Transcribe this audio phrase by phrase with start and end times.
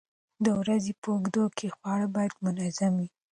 [0.43, 3.09] د ورځې په اوږدو کې خواړه باید منظم وي.